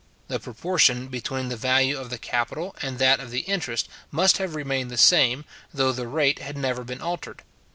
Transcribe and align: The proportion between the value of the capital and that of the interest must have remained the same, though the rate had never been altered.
The 0.29 0.39
proportion 0.39 1.09
between 1.09 1.49
the 1.49 1.55
value 1.55 1.95
of 1.95 2.09
the 2.09 2.17
capital 2.17 2.75
and 2.81 2.97
that 2.97 3.19
of 3.19 3.29
the 3.29 3.41
interest 3.41 3.87
must 4.09 4.39
have 4.39 4.55
remained 4.55 4.89
the 4.89 4.97
same, 4.97 5.45
though 5.71 5.91
the 5.91 6.07
rate 6.07 6.39
had 6.39 6.57
never 6.57 6.83
been 6.83 7.01
altered. 7.01 7.43